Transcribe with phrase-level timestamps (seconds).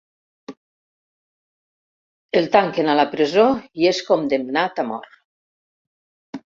[2.41, 3.47] El tanquen a la presó
[3.83, 5.23] i és condemnat a mort.